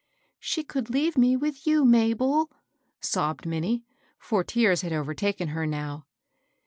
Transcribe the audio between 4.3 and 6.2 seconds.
tears had overtaken her now.